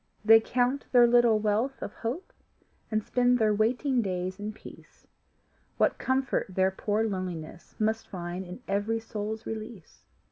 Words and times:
They 0.25 0.39
count 0.39 0.87
their 0.91 1.05
little 1.05 1.37
wealth 1.37 1.79
of 1.79 1.93
hope 1.93 2.33
And 2.89 3.03
spend 3.03 3.37
their 3.37 3.53
waiting 3.53 4.01
days 4.01 4.39
in 4.39 4.51
peace, 4.51 5.05
What 5.77 5.99
comfort 5.99 6.47
their 6.49 6.71
poor 6.71 7.03
loneliness 7.07 7.75
Must 7.77 8.07
find 8.07 8.43
in 8.43 8.63
every 8.67 8.99
soul's 8.99 9.45
release! 9.45 10.01